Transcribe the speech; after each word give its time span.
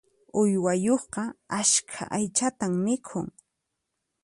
Uywayuqqa 0.39 1.23
askha 1.59 2.01
aychatan 2.17 2.73
mikhun. 2.85 3.27